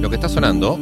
[0.00, 0.78] Lo que está sonando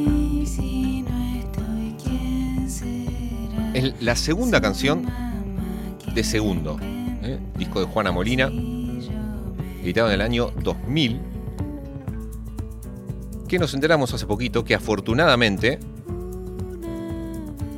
[3.75, 5.07] es la segunda canción
[6.15, 7.39] de Segundo, ¿eh?
[7.59, 8.51] disco de Juana Molina,
[9.83, 11.32] editado en el año 2000,
[13.53, 15.79] que nos enteramos hace poquito que afortunadamente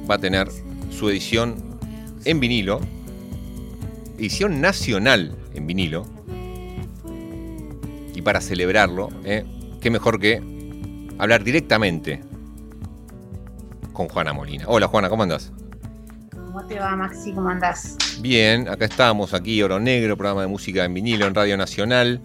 [0.09, 0.49] va a tener
[0.97, 1.57] su edición
[2.25, 2.81] en vinilo,
[4.17, 6.07] edición nacional en vinilo,
[8.15, 9.45] y para celebrarlo, ¿eh?
[9.81, 10.41] qué mejor que
[11.19, 12.21] hablar directamente
[13.93, 14.67] con Juana Molina.
[14.69, 15.51] Hola Juana, ¿cómo andás?
[16.31, 17.33] ¿Cómo te va, Maxi?
[17.33, 17.97] ¿Cómo andás?
[18.21, 22.23] Bien, acá estamos, aquí Oro Negro, programa de música en vinilo en Radio Nacional.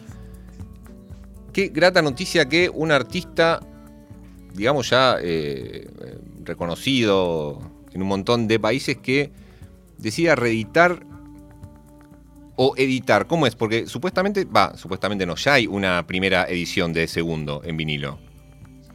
[1.54, 3.60] Qué grata noticia que un artista,
[4.54, 5.88] digamos ya eh,
[6.44, 7.60] reconocido
[7.94, 9.32] en un montón de países, que
[9.98, 11.06] decida reeditar
[12.56, 13.28] o editar.
[13.28, 13.56] ¿Cómo es?
[13.56, 18.20] Porque supuestamente, va, supuestamente no, ya hay una primera edición de segundo en vinilo.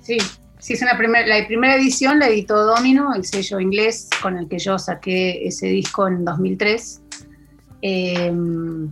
[0.00, 0.18] Sí,
[0.64, 0.94] Sí, es una
[1.26, 5.66] la primera edición la editó Domino, el sello inglés con el que yo saqué ese
[5.66, 7.02] disco en 2003.
[7.82, 8.90] Em,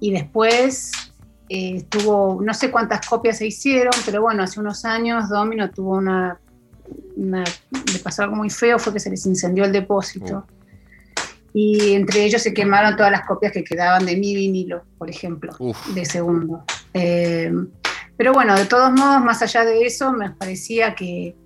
[0.00, 0.90] y después
[1.48, 5.96] eh, tuvo, no sé cuántas copias se hicieron, pero bueno, hace unos años Domino tuvo
[5.96, 6.38] una,
[7.16, 10.44] le pasó algo muy feo, fue que se les incendió el depósito.
[10.46, 10.54] Oh.
[11.52, 15.54] Y entre ellos se quemaron todas las copias que quedaban de mi vinilo, por ejemplo,
[15.94, 16.64] de segundo.
[16.92, 17.68] Em,
[18.16, 21.36] pero bueno, de todos modos, más allá de eso, me parecía que,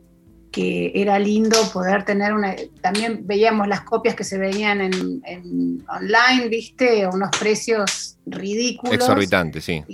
[0.57, 2.55] era lindo poder tener una...
[2.81, 7.05] También veíamos las copias que se veían en, online, ¿viste?
[7.05, 8.95] A unos precios ridículos.
[8.95, 9.85] Exorbitantes, sí.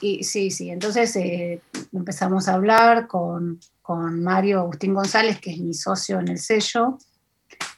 [0.00, 0.70] Y, sí, sí.
[0.70, 1.60] Entonces eh,
[1.92, 6.98] empezamos a hablar con, Mario Agustín González, que es mi socio en el sello.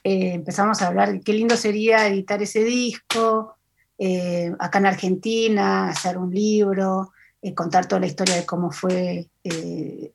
[0.03, 3.55] Eh, empezamos a hablar de qué lindo sería editar ese disco,
[3.97, 7.13] eh, acá en Argentina, hacer un libro.
[7.55, 9.27] Contar toda la historia de cómo fue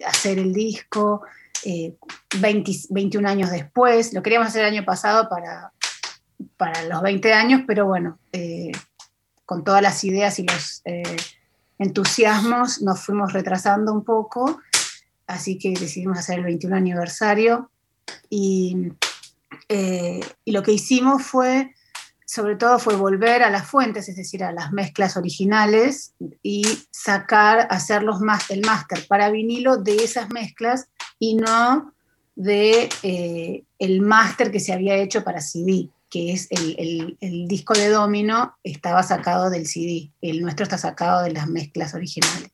[0.06, 1.22] hacer el disco,
[1.64, 5.72] 21 eh, años después, lo queríamos hacer el año pasado para,
[6.56, 8.18] para los 20 años, pero bueno,
[9.44, 10.82] con todas las ideas y los
[11.78, 14.60] entusiasmos nos fuimos retrasando un poco,
[15.26, 17.70] así que decidimos hacer el 21 aniversario.
[18.30, 18.92] Y,
[19.68, 21.72] y lo que hicimos fue
[22.26, 26.12] sobre todo fue volver a las fuentes, es decir, a las mezclas originales
[26.42, 30.88] y sacar, hacer los el máster para vinilo de esas mezclas
[31.18, 31.92] y no
[32.34, 37.16] de eh, el máster que se había hecho para CD, que es el,
[37.48, 42.50] disco de Domino estaba sacado del CD, el nuestro está sacado de las mezclas originales.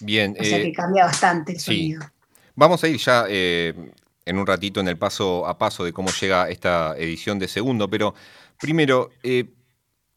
[0.00, 0.36] Bien.
[0.38, 2.02] O sea que eh, cambia bastante el sonido.
[2.56, 3.74] Vamos a ir ya eh,
[4.24, 7.88] en un ratito en el paso a paso de cómo llega esta edición de segundo,
[7.88, 8.14] pero
[8.60, 9.10] Primero,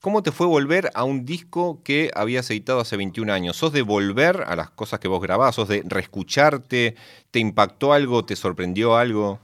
[0.02, 3.58] ¿cómo te fue volver a un disco que habías editado hace 21 años?
[3.58, 5.56] ¿Sos de volver a las cosas que vos grabás?
[5.56, 6.96] ¿Sos de reescucharte?
[7.32, 8.26] ¿Te impactó algo?
[8.26, 9.40] ¿Te sorprendió algo?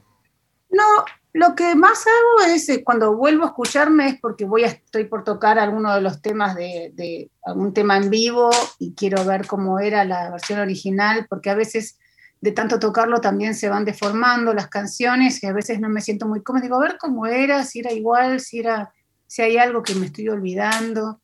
[0.69, 4.67] No, lo que más hago es eh, cuando vuelvo a escucharme es porque voy a,
[4.67, 9.25] estoy por tocar alguno de los temas de, de, algún tema en vivo y quiero
[9.25, 11.97] ver cómo era la versión original, porque a veces
[12.43, 16.27] de tanto tocarlo también se van deformando las canciones y a veces no me siento
[16.27, 16.63] muy cómoda.
[16.63, 18.93] Digo, a ver cómo era, si era igual, si, era,
[19.33, 21.19] si hay algo que me estoy olvidando.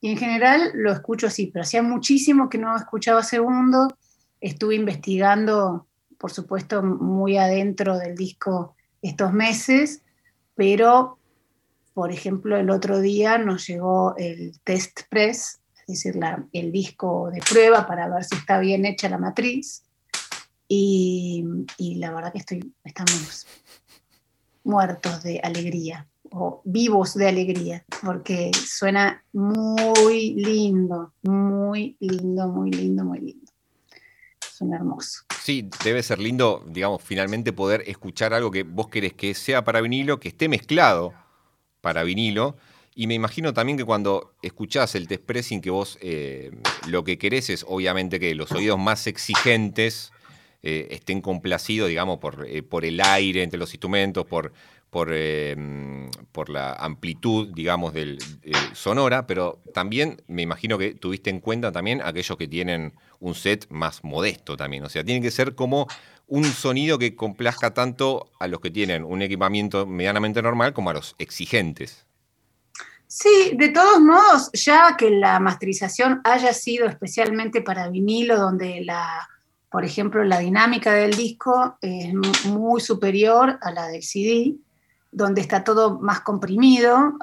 [0.00, 3.86] Y en general lo escucho así, pero hacía muchísimo que no escuchaba segundo.
[4.40, 5.86] Estuve investigando,
[6.18, 10.02] por supuesto, muy adentro del disco estos meses,
[10.56, 11.20] pero,
[11.94, 16.18] por ejemplo, el otro día nos llegó el test press, es decir,
[16.52, 19.84] el disco de prueba para ver si está bien hecha la matriz
[20.66, 21.44] y,
[21.78, 23.46] la verdad que estoy, estamos
[24.64, 33.04] muertos de alegría o vivos de alegría, porque suena muy lindo, muy lindo, muy lindo,
[33.04, 33.52] muy lindo.
[34.50, 35.24] Suena hermoso.
[35.42, 39.80] Sí, debe ser lindo, digamos, finalmente poder escuchar algo que vos querés que sea para
[39.80, 41.12] vinilo, que esté mezclado
[41.80, 42.56] para vinilo.
[42.94, 46.50] Y me imagino también que cuando escuchás el test pressing, que vos eh,
[46.88, 50.12] lo que querés es obviamente que los oídos más exigentes
[50.62, 54.52] eh, estén complacidos, digamos, por, eh, por el aire entre los instrumentos, por,
[54.90, 55.56] por, eh,
[56.48, 58.18] la amplitud, digamos, del,
[58.72, 63.66] sonora, pero también me imagino que tuviste en cuenta también aquellos que tienen un set
[63.70, 64.84] más modesto también.
[64.84, 65.88] O sea, tiene que ser como
[66.26, 70.94] un sonido que complazca tanto a los que tienen un equipamiento medianamente normal como a
[70.94, 72.06] los exigentes.
[73.08, 79.28] Sí, de todos modos, ya que la masterización haya sido especialmente para vinilo, donde la
[79.72, 82.12] por ejemplo, la dinámica del disco es
[82.44, 84.56] muy superior a la del CD,
[85.10, 87.14] donde está todo más comprimido,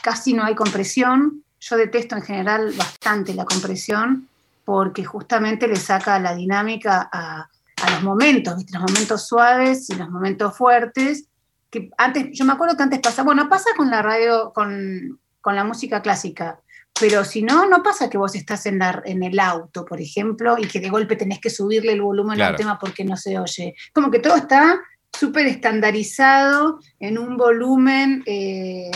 [0.00, 1.42] casi no hay compresión.
[1.58, 4.28] Yo detesto en general bastante la compresión
[4.64, 7.48] porque justamente le saca la dinámica a,
[7.90, 11.24] los momentos, los momentos suaves y los momentos fuertes.
[11.68, 15.56] Que antes, yo me acuerdo que antes pasaba, bueno, pasa con la radio, con, con
[15.56, 16.60] la música clásica
[17.00, 20.56] pero si no, no pasa que vos estás en, la, en el auto, por ejemplo,
[20.58, 23.74] y que de golpe tenés que subirle el volumen al tema porque no se oye.
[23.92, 24.80] Como que todo está
[25.16, 28.90] súper estandarizado en un volumen eh,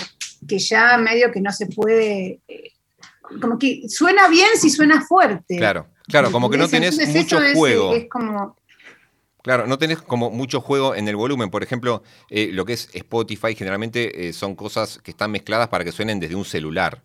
[0.47, 2.41] que ya medio que no se puede...
[2.49, 2.73] Eh,
[3.41, 5.57] como que suena bien si suena fuerte.
[5.57, 7.95] Claro, claro, como que no tenés mucho juego.
[9.43, 11.51] Claro, no tenés como mucho juego en el volumen.
[11.51, 15.93] Por ejemplo, eh, lo que es Spotify generalmente son cosas que están mezcladas para que
[15.93, 17.03] suenen desde un celular.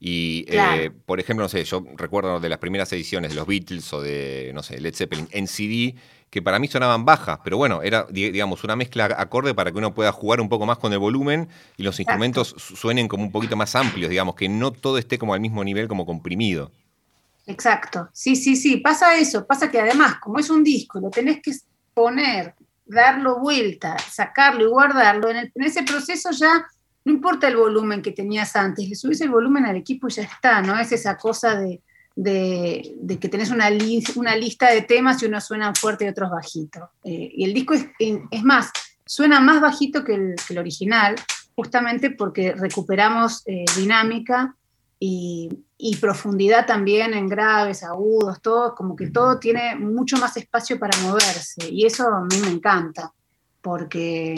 [0.00, 3.92] Y, eh, por ejemplo, no sé, yo recuerdo de las primeras ediciones de los Beatles
[3.92, 5.96] o de, no sé, Led Zeppelin en CD,
[6.30, 9.94] que para mí sonaban bajas, pero bueno, era, digamos, una mezcla acorde para que uno
[9.94, 13.56] pueda jugar un poco más con el volumen y los instrumentos suenen como un poquito
[13.56, 16.70] más amplios, digamos, que no todo esté como al mismo nivel, como comprimido.
[17.46, 21.40] Exacto, sí, sí, sí, pasa eso, pasa que además, como es un disco, lo tenés
[21.42, 21.52] que
[21.94, 22.54] poner,
[22.84, 26.66] darlo vuelta, sacarlo y guardarlo, en ese proceso ya
[27.08, 30.24] no importa el volumen que tenías antes, le subís el volumen al equipo y ya
[30.24, 30.78] está, ¿no?
[30.78, 31.80] Es esa cosa de,
[32.14, 36.90] que tenés una, lista de temas y unos suenan fuerte y otros bajito.
[37.02, 38.70] Eh, y el disco es, es, más,
[39.06, 41.14] suena más bajito que el, original,
[41.56, 44.54] justamente porque recuperamos eh, dinámica
[45.00, 50.78] y, y, profundidad también en graves, agudos, todo, como que todo tiene mucho más espacio
[50.78, 51.70] para moverse.
[51.70, 53.14] Y eso a mí me encanta,
[53.62, 54.34] porque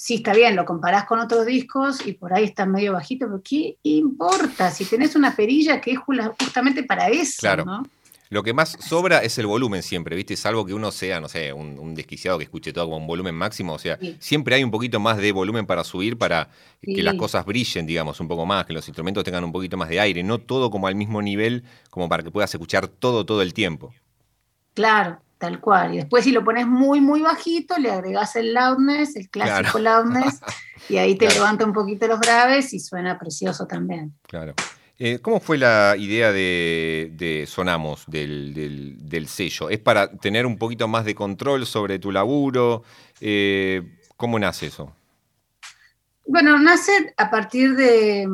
[0.00, 3.42] sí está bien, lo comparás con otros discos y por ahí está medio bajito, pero
[3.44, 4.70] ¿qué importa?
[4.70, 7.82] Si tenés una perilla que es justamente para eso, claro.
[8.30, 10.36] Lo que más sobra es el volumen siempre, ¿viste?
[10.36, 13.74] Salvo que uno sea, no sé, un, desquiciado que escuche todo con un volumen máximo.
[13.74, 16.48] O sea, siempre hay un poquito más de volumen para subir para
[16.80, 19.88] que las cosas brillen, digamos, un poco más, que los instrumentos tengan un poquito más
[19.88, 20.22] de aire.
[20.22, 23.92] No todo como al mismo nivel, como para que puedas escuchar todo todo el tiempo.
[24.74, 25.94] Claro, Tal cual.
[25.94, 30.38] Y después si lo pones muy, muy bajito, le agregas el loudness, el clásico loudness,
[30.90, 34.12] y ahí te levanta un poquito los graves y suena precioso también.
[34.28, 34.54] Claro.
[34.98, 39.70] Eh, ¿Cómo fue la idea de, Sonamos, del, sello?
[39.70, 42.82] ¿Es para tener un poquito más de control sobre tu laburo?
[43.22, 44.94] Eh, ¿Cómo nace eso?
[46.26, 48.28] Bueno, nace a partir de,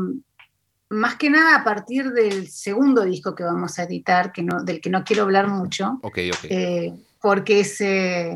[0.89, 4.81] más que nada a partir del segundo disco que vamos a editar, que no, del
[4.81, 5.99] que no quiero hablar mucho.
[6.03, 6.45] Ok, ok.
[6.45, 7.81] Eh, porque es,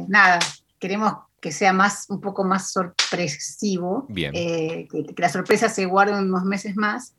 [0.08, 0.38] nada,
[0.78, 4.06] queremos que sea más, un poco más sorpresivo.
[4.08, 4.32] Bien.
[4.32, 7.14] que, que, la sorpresa se guarde unos meses más.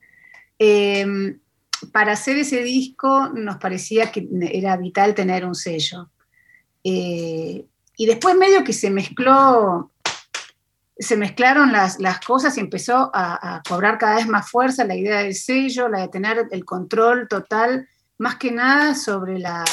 [0.58, 1.38] Em,
[1.90, 6.10] para hacer ese disco nos parecía que era vital tener un sello.
[6.84, 7.64] Eh,
[7.96, 9.90] y después medio que se mezcló,
[11.02, 15.34] se mezclaron las, cosas y empezó a, cobrar cada vez más fuerza la idea del
[15.34, 17.88] sello, la de tener el control total,
[18.18, 19.64] más que nada sobre la,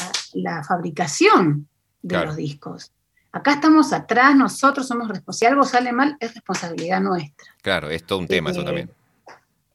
[0.68, 1.68] fabricación
[2.02, 2.92] de los discos.
[3.32, 5.38] Acá estamos atrás, nosotros somos responsables.
[5.40, 7.54] Si algo sale mal, es responsabilidad nuestra.
[7.62, 8.90] Claro, es todo un tema eso eh, también.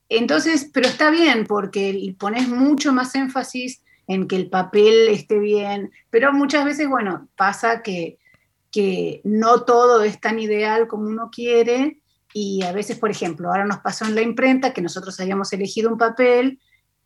[0.08, 5.92] Entonces, pero está bien porque pones mucho más énfasis en que el papel esté bien,
[6.10, 8.18] pero muchas veces, bueno, pasa que,
[8.74, 12.00] que no todo es tan ideal como uno quiere
[12.32, 15.88] y a veces, por ejemplo, ahora nos pasó en la imprenta que nosotros habíamos elegido
[15.88, 16.58] un papel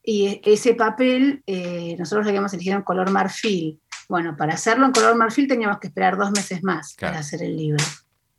[0.03, 3.79] y ese papel eh, nosotros lo habíamos elegido en color marfil.
[4.09, 7.55] Bueno, para hacerlo en color marfil teníamos que esperar dos meses más para hacer el
[7.55, 7.85] libro.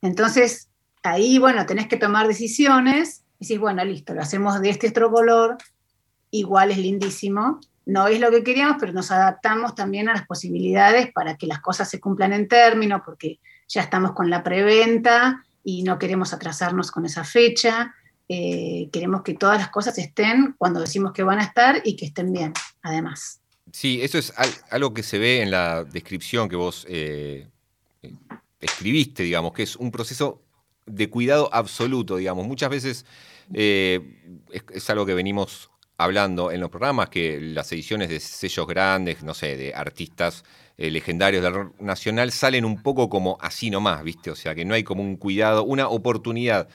[0.02, 0.68] Entonces,
[1.04, 5.12] ahí, bueno, tenés que tomar decisiones y decís, bueno, listo, lo hacemos de este otro
[5.12, 5.56] color,
[6.32, 7.60] igual es lindísimo.
[7.90, 11.60] No es lo que queríamos, pero nos adaptamos también a las posibilidades para que las
[11.60, 16.92] cosas se cumplan en término, porque ya estamos con la preventa y no queremos atrasarnos
[16.92, 17.96] con esa fecha.
[18.28, 22.06] Eh, queremos que todas las cosas estén cuando decimos que van a estar y que
[22.06, 22.54] estén bien,
[22.84, 23.42] además.
[23.74, 24.34] Sí, eso es
[24.70, 27.48] algo que se ve en la descripción que vos eh,
[28.60, 30.44] escribiste, digamos, que es un proceso
[30.86, 32.46] de cuidado absoluto, digamos.
[32.46, 33.06] Muchas veces
[33.54, 39.22] eh, es, algo que venimos hablando en los programas, que las ediciones de sellos grandes,
[39.22, 40.46] no sé, de artistas
[40.78, 44.32] eh, legendarios del rock nacional, salen un poco como así nomás, ¿viste?
[44.32, 46.70] O sea, que no hay como un cuidado, una oportunidad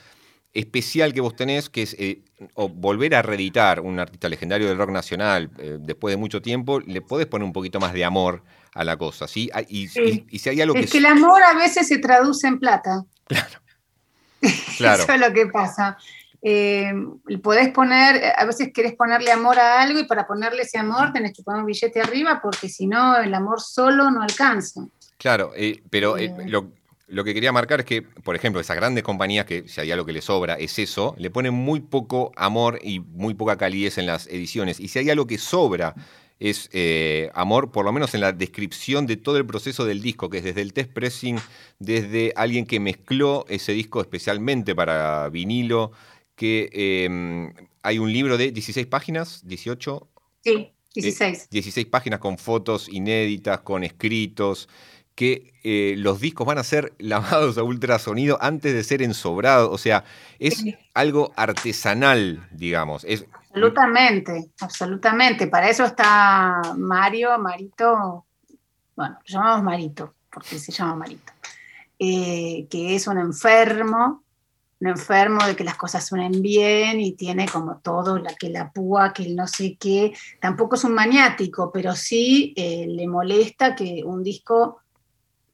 [0.53, 2.23] especial que vos tenés, que es eh,
[2.55, 5.51] volver a reeditar un artista legendario del rock nacional
[5.81, 9.27] después de mucho tiempo, le podés poner un poquito más de amor a la cosa,
[9.27, 9.51] ¿sí?
[9.55, 10.99] Ah, y, si hay algo es que...
[10.99, 13.05] el amor a veces se traduce en plata.
[13.27, 13.61] Claro.
[15.03, 15.97] Eso es lo que pasa.
[16.47, 16.93] Eh,
[17.43, 21.33] podés poner, a veces querés ponerle amor a algo y para ponerle ese amor tenés
[21.33, 24.87] que poner un billete arriba porque si no el amor solo no alcanza.
[25.17, 26.71] Claro, eh, pero eh, lo,
[27.07, 30.05] lo, que quería marcar es que, por ejemplo, esas grandes compañías que si hay algo
[30.05, 34.05] que les sobra es eso, le ponen muy poco amor y muy poca calidez en
[34.05, 34.81] las ediciones.
[34.81, 35.95] Y si hay algo que sobra
[36.41, 40.29] es eh, amor, por lo menos en la descripción de todo el proceso del disco,
[40.29, 41.39] que es desde el test pressing,
[41.79, 45.93] desde alguien que mezcló ese disco especialmente para vinilo,
[46.37, 50.09] que em, hay un libro de 16 páginas, 18.
[50.43, 51.49] Sí, 16.
[51.51, 54.69] 16 páginas con fotos inéditas, con escritos,
[55.15, 59.71] que eh, los discos van a ser lavados a ultrasonido antes de ser ensobrados.
[59.73, 60.05] O sea,
[60.39, 63.05] es algo artesanal, digamos.
[63.05, 65.47] Es, Absolutamente, absolutamente.
[65.47, 68.27] Para eso está Mario, Marito,
[68.97, 71.33] bueno, lo llamamos Marito, porque se llama Marito,
[72.01, 74.24] eh, que es un enfermo,
[74.81, 78.71] un enfermo de que las cosas suenen bien y tiene como todo, la que la
[78.71, 80.13] púa, que el no sé qué.
[80.41, 84.81] Tampoco es un maniático, pero sí eh, le molesta que un disco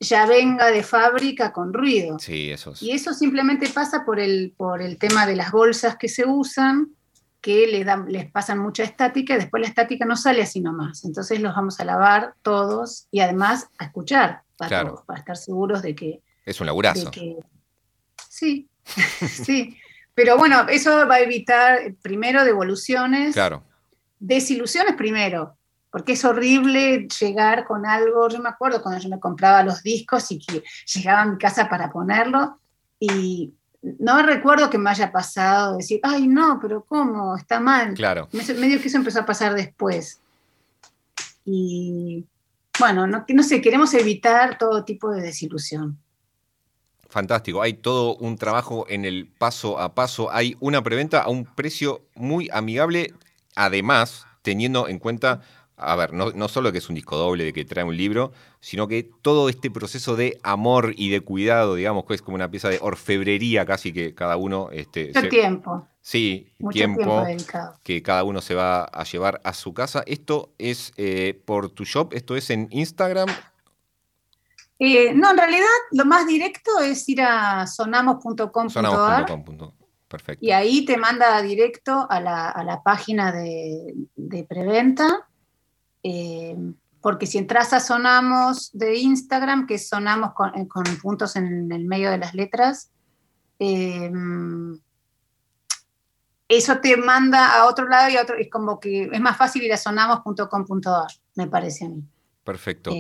[0.00, 2.18] ya venga de fábrica con ruido.
[2.18, 6.08] Sí, eso Y eso simplemente pasa por el, por el tema de las bolsas que
[6.08, 6.94] se usan
[7.40, 11.04] que les, dan, les pasan mucha estática y después la estática no sale así nomás.
[11.04, 15.94] Entonces los vamos a lavar todos y además a escuchar para, para estar seguros de
[15.94, 16.22] que...
[16.44, 17.10] Es un laburazo.
[18.28, 18.69] sí,
[19.44, 19.76] sí.
[20.14, 23.34] Pero bueno, eso va a evitar primero devoluciones.
[23.34, 23.62] Claro.
[24.18, 25.56] Desilusiones primero,
[25.90, 28.28] porque es horrible llegar con algo.
[28.28, 30.62] Yo me acuerdo cuando yo me compraba los discos y que
[30.94, 32.58] llegaba a mi casa para ponerlo
[32.99, 37.34] y no recuerdo que me haya pasado decir, ay, no, pero ¿cómo?
[37.37, 37.94] Está mal.
[37.94, 38.28] Claro.
[38.32, 40.20] Medio que eso empezó a pasar después.
[41.46, 42.26] Y
[42.78, 45.99] bueno, no, no sé, queremos evitar todo tipo de desilusión.
[47.11, 51.45] Fantástico, hay todo un trabajo en el paso a paso, hay una preventa a un
[51.45, 53.12] precio muy amigable,
[53.57, 55.43] además teniendo en cuenta
[55.81, 58.87] a ver, no, solo que es un disco doble, de que trae un libro, sino
[58.87, 62.69] que todo este proceso de amor y de cuidado, digamos, que es como una pieza
[62.69, 64.69] de orfebrería casi que cada uno...
[64.73, 65.88] Este, Mucho tiempo.
[66.02, 67.26] Sí, tiempo,
[67.83, 70.02] que cada uno se va a llevar a su casa.
[70.07, 73.29] Esto es eh, por tu shop, esto es en Instagram.
[74.80, 78.70] Eh, no, en realidad lo más directo es ir a sonamos.com.ar.
[78.70, 79.72] Sonamos.com.
[80.08, 80.44] Perfecto.
[80.44, 85.28] Y ahí te manda directo a la, página de, de preventa
[86.02, 86.56] eh,
[87.00, 90.66] porque si entras a Sonamos de Instagram, que sonamos con, eh,
[91.00, 92.90] puntos en el medio de las letras,
[93.58, 94.10] eh,
[96.49, 99.62] eso te manda a otro lado y a otro, es como que es más fácil
[99.62, 102.02] ir a sonamos.com.ar, me parece a mí.
[102.44, 102.90] Perfecto.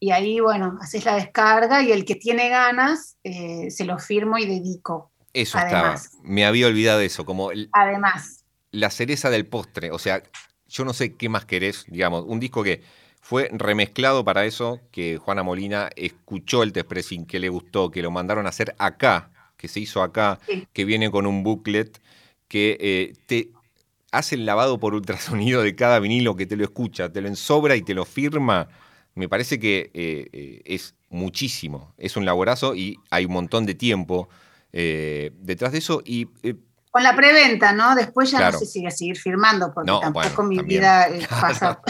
[0.00, 4.46] Y ahí, bueno, haces la descarga y el que tiene ganas, se lo firmo y
[4.46, 5.10] dedico.
[5.32, 5.96] Eso estaba.
[6.22, 8.44] Me había olvidado de eso, como además.
[8.70, 10.22] La cereza del postre, o sea,
[10.68, 12.82] yo no sé qué más querés, digamos, un disco que
[13.20, 16.90] fue remezclado para eso, que Juana Molina escuchó el test
[17.26, 20.38] que le gustó, que lo mandaron a hacer acá, que se hizo acá,
[20.72, 22.00] que viene con un booklet,
[22.46, 23.50] que eh, te
[24.12, 27.76] hace el lavado por ultrasonido de cada vinilo, que te lo escucha, te lo ensobra
[27.76, 28.68] y te lo firma.
[29.18, 33.74] Me parece que eh, eh, es muchísimo, es un laborazo y hay un montón de
[33.74, 34.28] tiempo
[34.70, 36.02] detrás de eso.
[36.04, 36.28] Y
[36.90, 37.94] con la preventa, ¿no?
[37.94, 41.80] Después ya no sé si voy a seguir firmando, porque tampoco mi vida eh, pasa.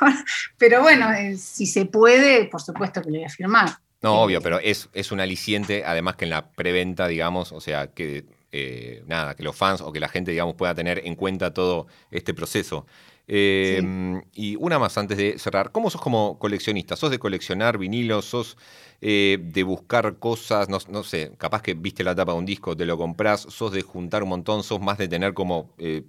[0.58, 3.70] pero bueno, eh, si se puede, por supuesto que lo voy a firmar.
[4.00, 7.88] No, obvio, pero es, es un aliciente, además que en la preventa, digamos, o sea,
[7.88, 11.52] que eh, nada, que los fans o que la gente, digamos, pueda tener en cuenta
[11.52, 12.86] todo este proceso.
[13.30, 15.70] Em, y una más antes de cerrar.
[15.70, 16.96] ¿Cómo sos como coleccionista?
[16.96, 18.24] ¿Sos de coleccionar vinilos?
[18.24, 18.56] ¿Sos
[19.02, 20.70] eh, de buscar cosas?
[20.70, 23.42] No, sé, capaz que viste la tapa de un disco, te lo compras.
[23.42, 24.62] ¿Sos de juntar un montón?
[24.62, 26.04] ¿Sos más de tener como eh,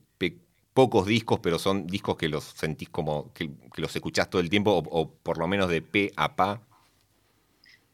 [0.73, 4.71] pocos discos, pero son discos que los sentís como que, los escuchás todo el tiempo
[4.71, 6.61] o, por lo menos de pe a pa?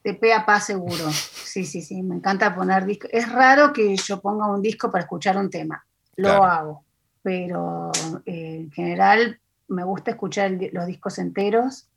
[0.04, 1.10] De pe a pa seguro.
[1.10, 2.00] Sí, sí, sí.
[2.04, 3.10] Me encanta poner discos.
[3.12, 5.84] Es raro que yo ponga un disco para escuchar un tema.
[6.14, 6.85] Lo hago
[7.26, 7.90] pero
[8.24, 11.88] eh, en general me gusta escuchar los discos enteros.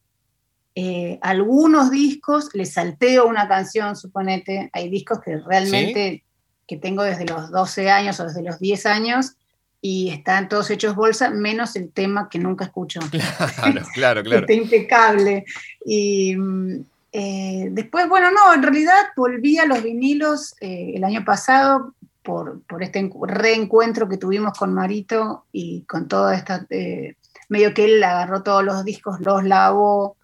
[0.74, 4.72] Eh, algunos discos les salteo una canción, suponete.
[4.74, 6.24] Hay discos que realmente
[6.68, 9.36] que tengo desde los 12 años o desde los 10 años
[9.82, 13.00] y están todos hechos bolsa, menos el tema que nunca escucho.
[13.12, 14.48] Claro, claro, claro.
[14.48, 15.46] Está impecable.
[15.86, 16.36] Y
[17.12, 21.94] eh, después, bueno, no, en realidad volví a los vinilos el año pasado
[22.30, 27.16] por, este reencuentro que tuvimos con Marito y con toda esta, eh,
[27.50, 30.18] medio que él agarró todos los discos, los lavó,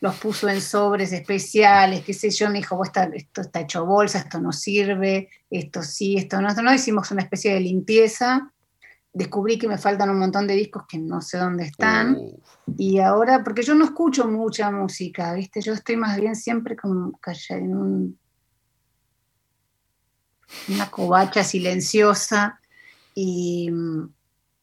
[0.00, 4.40] los puso en sobres especiales, qué sé yo, me dijo, esto está hecho bolsa, esto
[4.40, 6.74] no sirve, esto sí, esto no, esto no.
[6.74, 8.50] Hicimos una especie de limpieza.
[9.12, 12.18] Descubrí que me faltan un montón de discos que no sé dónde están.
[12.76, 15.60] Y ahora, porque yo no escucho mucha música, ¿viste?
[15.60, 17.12] Yo estoy más bien siempre como
[17.50, 18.18] en un,
[20.68, 22.60] una covacha silenciosa.
[23.14, 23.70] Y,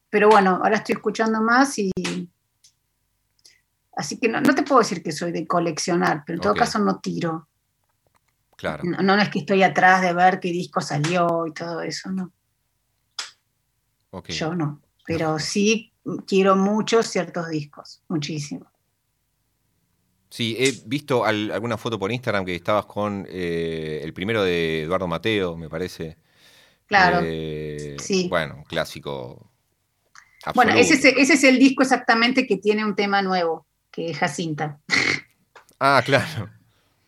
[0.09, 1.91] pero bueno, ahora estoy escuchando más y
[3.99, 6.99] Así que no, te puedo decir que soy de coleccionar, pero en todo caso no
[6.99, 7.49] tiro.
[8.55, 8.81] Claro.
[8.85, 12.31] No, es que estoy atrás de ver qué disco salió y todo eso, no.
[14.29, 14.79] Yo no.
[15.05, 15.91] Pero sí
[16.25, 18.71] quiero muchos ciertos discos, muchísimo.
[20.29, 25.07] Sí, he visto alguna foto por Instagram que estabas con eh, el primero de Eduardo
[25.07, 26.17] Mateo, me parece.
[26.85, 27.21] Claro.
[27.23, 28.27] Eh, sí.
[28.29, 29.49] Bueno, clásico.
[30.55, 34.79] Bueno, ese es, el disco exactamente que tiene un tema nuevo que Jacinta.
[35.79, 36.49] Ah, claro.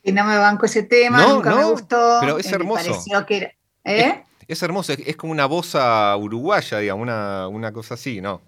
[0.04, 2.18] Y no me banco ese tema, nunca me gustó.
[2.22, 2.84] Pero es hermoso.
[2.84, 4.24] pareció que ¿eh?
[4.48, 8.42] es, hermoso, es, como una bosa uruguaya, digamos, una, cosa así, ¿no?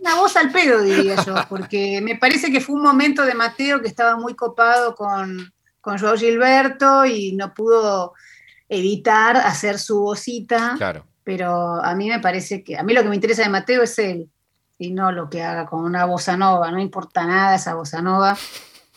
[0.00, 3.82] Una voz al pedo, diría yo, porque me parece que fue un momento de Mateo
[3.82, 8.14] que estaba muy copado con, con Joao Gilberto y no pudo
[8.68, 10.74] evitar hacer su vocita.
[10.78, 11.04] Claro.
[11.22, 13.98] Pero a mí me parece que, a mí lo que me interesa de Mateo es
[13.98, 14.30] él
[14.78, 18.36] y no lo que haga con una bossa nova, no importa nada esa bossa nova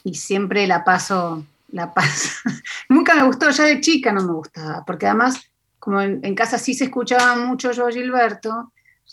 [0.03, 2.29] y siempre la paso, la paso.
[2.89, 5.41] Nunca me gustó, ya de chica no me gustaba, porque además,
[5.79, 8.71] como en, casa sí se escuchaba mucho yo Gilberto,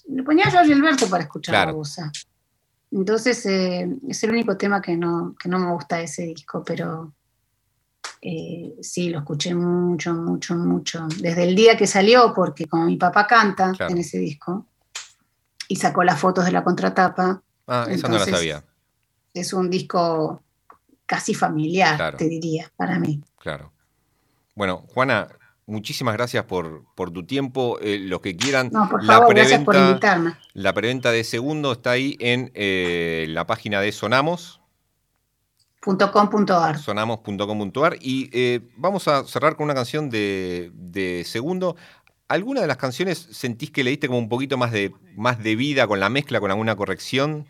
[0.09, 2.11] le ponía yo Gilberto para escuchar la bossa.
[2.91, 6.65] Entonces eh, es el único tema que no, que no me gusta de ese disco,
[6.65, 7.13] pero
[8.21, 11.07] eh, sí, lo escuché mucho, mucho, mucho.
[11.19, 14.67] Desde el día que salió, porque como mi papá canta en ese disco,
[15.69, 17.43] y sacó las fotos de la contratapa.
[17.69, 18.65] Ah, eso no la sabía.
[19.33, 20.43] Es un disco
[21.07, 23.23] casi familiar, te diría, para mí.
[23.39, 23.73] Claro.
[24.57, 25.29] Bueno, Juana,
[25.71, 27.79] muchísimas gracias por, por tu tiempo.
[27.81, 30.35] Eh, los que quieran, no, por favor, la preventa, por invitarme.
[30.53, 34.61] La preventa de segundo está ahí en eh, la página de Sonamos.
[35.83, 41.77] Sonamos.com.ar y eh, vamos a cerrar con una canción de, de segundo.
[42.29, 45.57] ¿Alguna de las canciones sentís que le diste como un poquito más de, más de
[45.57, 47.47] vida con la mezcla, con alguna corrección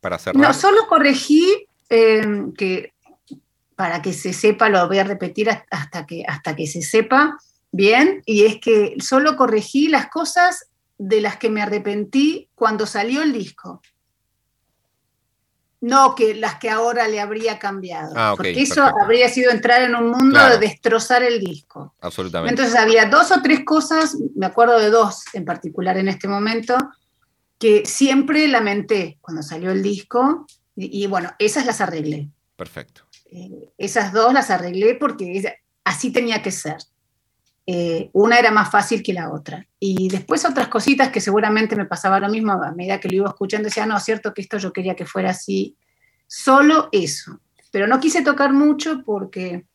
[0.00, 0.42] para cerrar?
[0.42, 2.92] No, solo corregí que
[3.78, 7.38] para que se sepa, lo voy a repetir hasta que, hasta que se sepa
[7.70, 10.66] bien, y es que solo corregí las cosas
[10.98, 13.80] de las que me arrepentí cuando salió el disco
[15.80, 18.12] no que las que ahora le habría cambiado.
[18.16, 21.94] Ah, porque eso habría sido entrar en un mundo de destrozar el disco.
[22.00, 22.50] Absolutamente.
[22.50, 26.76] Entonces había dos o tres cosas, me acuerdo de dos en particular en este momento,
[27.58, 30.46] que siempre lamenté cuando salió el disco.
[30.80, 32.28] Y, bueno, esas las arreglé.
[32.54, 33.07] Perfecto.
[33.30, 36.76] Eh, esas dos las arreglé porque así tenía que ser.
[37.66, 39.66] Eh, una era más fácil que la otra.
[39.78, 43.28] Y después otras cositas que seguramente me pasaba lo mismo a medida que lo iba
[43.28, 45.76] escuchando, decía, no, es cierto que esto yo quería que fuera así.
[46.26, 47.40] Solo eso.
[47.70, 49.66] Pero no quise tocar mucho porque,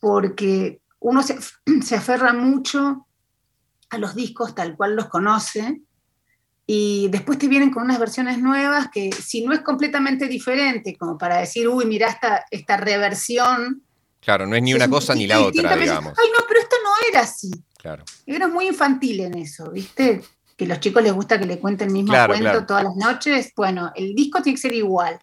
[0.00, 1.38] porque uno se,
[1.82, 3.06] se aferra mucho
[3.90, 5.82] a los discos tal cual los conoce
[6.74, 11.18] y después te vienen con unas versiones nuevas que si no es completamente diferente, como
[11.18, 13.82] para decir, uy, mira esta, esta reversión,
[14.22, 16.14] Claro, no es ni una cosa ni la otra, digamos.
[16.16, 17.50] Ay, no, pero esto no era así.
[17.76, 18.04] Claro.
[18.24, 20.22] Era muy infantil en eso, ¿viste?
[20.56, 23.52] Que a los chicos les gusta que le cuenten el mismo cuento todas las noches.
[23.54, 25.18] Bueno, el disco tiene que ser igual.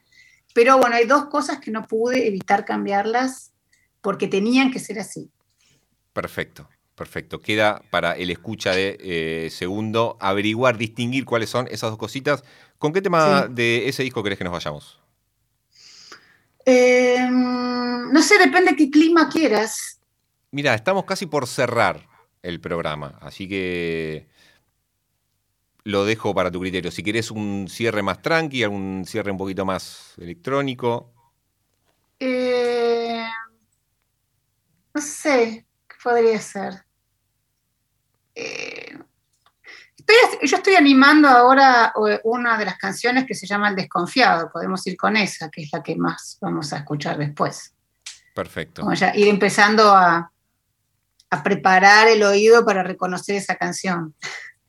[0.53, 3.53] Pero bueno, hay dos cosas que no pude evitar cambiarlas
[4.01, 5.31] porque tenían que ser así.
[6.13, 7.39] Perfecto, perfecto.
[7.39, 12.43] Queda para el escucha de eh, segundo averiguar, distinguir cuáles son esas dos cositas.
[12.77, 14.99] ¿Con qué tema de ese disco querés que nos vayamos?
[16.65, 20.01] Eh, no sé, depende de qué clima quieras.
[20.51, 22.07] Mira, estamos casi por cerrar
[22.43, 24.27] el programa, así que
[25.83, 26.91] lo dejo para tu criterio.
[26.91, 31.13] Si quieres un cierre más tranqui, algún cierre un poquito más electrónico.
[32.19, 33.25] Eh,
[34.93, 36.85] no sé, ¿qué podría ser?
[38.35, 38.97] Eh,
[40.43, 41.93] yo estoy animando ahora
[42.24, 44.50] una de las canciones que se llama El Desconfiado.
[44.52, 47.74] Podemos ir con esa, que es la que más vamos a escuchar después.
[48.34, 48.82] Perfecto.
[48.82, 50.32] Como ya ir empezando a,
[51.43, 54.15] preparar el oído para reconocer esa canción.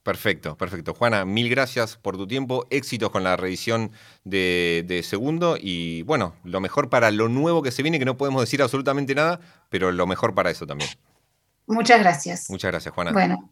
[0.03, 0.93] Perfecto, perfecto.
[0.93, 2.67] Juana, mil gracias por tu tiempo.
[2.71, 3.93] Éxitos con la reedición
[4.25, 8.17] de, de, segundo y bueno, lo mejor para lo nuevo que se viene, que no
[8.17, 10.91] podemos decir absolutamente nada, pero lo mejor para eso también.
[11.67, 12.51] Muchas gracias.
[12.51, 13.13] Muchas gracias, Juana.
[13.13, 13.51] Bueno.